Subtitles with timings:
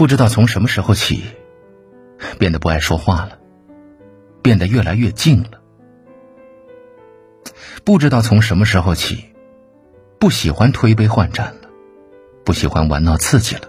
[0.00, 1.22] 不知道从什么时候起，
[2.38, 3.38] 变得不爱说话了，
[4.40, 5.60] 变得越来越静了。
[7.84, 9.26] 不知道从什么时候起，
[10.18, 11.68] 不喜欢推杯换盏了，
[12.46, 13.68] 不喜欢玩闹刺激了，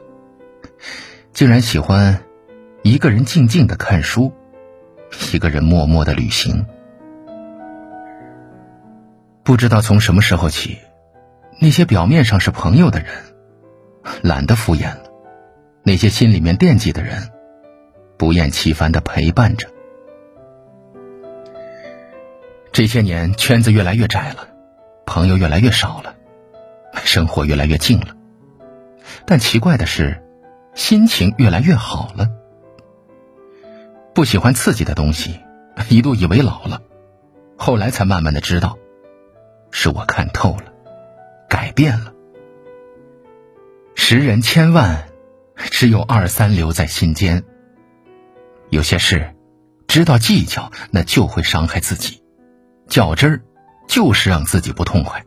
[1.33, 2.23] 竟然喜欢
[2.81, 4.31] 一个人静静的看书，
[5.33, 6.65] 一个人默默的旅行。
[9.43, 10.77] 不知道从什么时候起，
[11.59, 13.09] 那些表面上是朋友的人，
[14.21, 15.00] 懒得敷衍了。
[15.83, 17.31] 那些心里面惦记的人，
[18.17, 19.67] 不厌其烦的陪伴着。
[22.71, 24.47] 这些年圈子越来越窄了，
[25.05, 26.15] 朋友越来越少了，
[27.03, 28.15] 生活越来越静了。
[29.25, 30.23] 但奇怪的是，
[30.75, 32.29] 心情越来越好了。
[34.13, 35.39] 不喜欢刺激的东西，
[35.89, 36.81] 一度以为老了，
[37.57, 38.77] 后来才慢慢的知道，
[39.71, 40.71] 是我看透了，
[41.49, 42.13] 改变了。
[43.95, 45.10] 识人千万。
[45.69, 47.43] 只有二三留在心间。
[48.69, 49.35] 有些事，
[49.87, 52.23] 知道计较，那就会伤害自己；
[52.87, 53.41] 较真儿，
[53.87, 55.25] 就是让自己不痛快。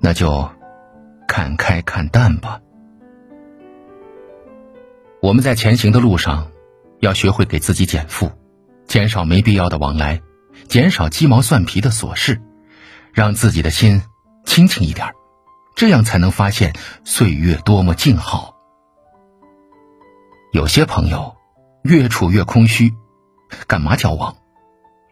[0.00, 0.48] 那就
[1.26, 2.60] 看开看淡吧。
[5.20, 6.50] 我们在前行的路上，
[7.00, 8.30] 要学会给自己减负，
[8.86, 10.20] 减少没必要的往来，
[10.68, 12.40] 减少鸡毛蒜皮的琐事，
[13.12, 14.02] 让自己的心
[14.44, 15.12] 清静一点
[15.74, 16.72] 这样才能发现
[17.04, 18.51] 岁月多么静好。
[20.52, 21.34] 有些朋友
[21.82, 22.92] 越处越空虚，
[23.66, 24.36] 干嘛交往？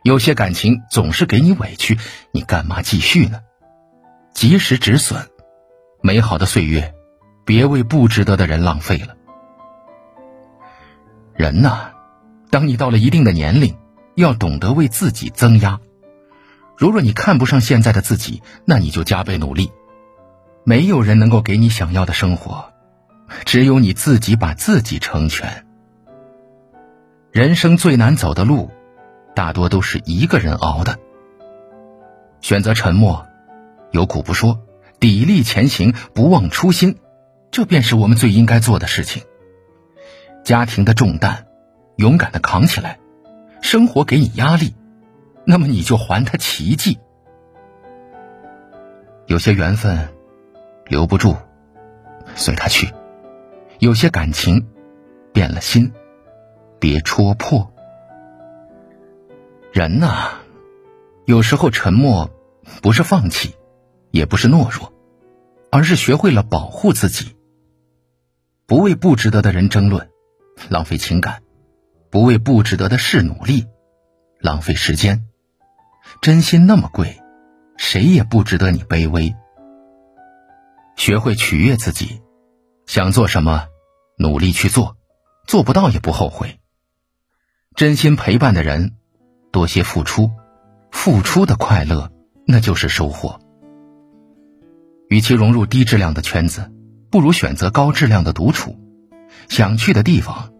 [0.02, 1.98] 有些感情总是给你委屈，
[2.30, 3.40] 你干嘛继续呢？
[4.34, 5.28] 及时止损，
[6.02, 6.92] 美好的岁月，
[7.46, 9.16] 别为不值得的人浪费了。
[11.32, 11.92] 人呐，
[12.50, 13.78] 当你到了一定的年龄，
[14.16, 15.80] 要懂得为自己增压。
[16.76, 19.72] 如若你看不上现在的自己，那你就加倍努力。
[20.64, 22.74] 没有人能够给你想要的生活。
[23.44, 25.66] 只有你自己把自己成全。
[27.32, 28.70] 人生最难走的路，
[29.34, 30.98] 大多都是一个人熬的。
[32.40, 33.26] 选择沉默，
[33.92, 34.60] 有苦不说，
[34.98, 36.98] 砥砺前行，不忘初心，
[37.50, 39.22] 这便是我们最应该做的事情。
[40.42, 41.46] 家庭的重担，
[41.96, 42.98] 勇敢的扛起来；
[43.60, 44.74] 生活给你压力，
[45.44, 46.98] 那么你就还他奇迹。
[49.26, 50.08] 有些缘分
[50.86, 51.36] 留不住，
[52.34, 52.92] 随他去。
[53.80, 54.68] 有些感情
[55.32, 55.90] 变了心，
[56.78, 57.72] 别戳破。
[59.72, 60.32] 人呐，
[61.24, 62.30] 有时候沉默
[62.82, 63.54] 不是放弃，
[64.10, 64.92] 也不是懦弱，
[65.70, 67.34] 而是学会了保护自己。
[68.66, 70.10] 不为不值得的人争论，
[70.68, 71.36] 浪费情感；
[72.10, 73.66] 不为不值得的事努力，
[74.40, 75.24] 浪费时间。
[76.20, 77.18] 真心那么贵，
[77.78, 79.34] 谁也不值得你卑微。
[80.96, 82.20] 学会取悦自己，
[82.84, 83.68] 想做什么。
[84.20, 84.98] 努力去做，
[85.46, 86.58] 做不到也不后悔。
[87.74, 88.96] 真心陪伴的人，
[89.50, 90.30] 多些付出，
[90.92, 92.12] 付出的快乐
[92.46, 93.40] 那就是收获。
[95.08, 96.70] 与其融入低质量的圈子，
[97.10, 98.78] 不如选择高质量的独处。
[99.48, 100.52] 想去的地方，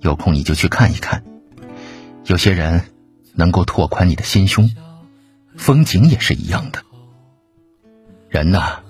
[0.00, 1.24] 有空你就去看一看。
[2.26, 2.84] 有些人
[3.32, 4.70] 能够拓宽你的心胸，
[5.56, 6.82] 风景也是一样的。
[8.28, 8.80] 人呐，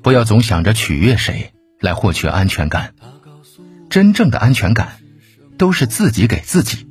[0.00, 2.94] 不要总想着取悦谁来获取安全感。
[3.92, 4.96] 真正的安全感，
[5.58, 6.86] 都是自己给自己，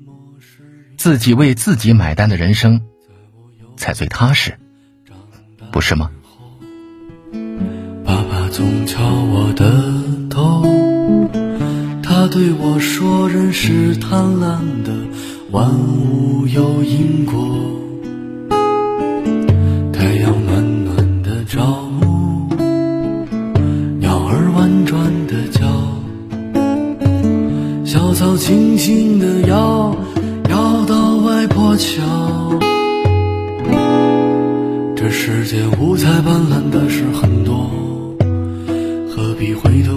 [0.97, 2.81] 自己为自己买单的人生，
[3.75, 4.59] 才最踏实，
[5.71, 6.11] 不是吗？
[8.05, 10.63] 爸爸总敲我的头，
[12.03, 14.93] 他对我说：“人是贪婪的，
[15.49, 17.80] 万物有因果。”
[28.13, 29.95] 草轻轻地摇，
[30.49, 32.01] 摇到外婆桥。
[34.95, 37.69] 这世界五彩斑斓的事很多，
[39.09, 39.90] 何必回头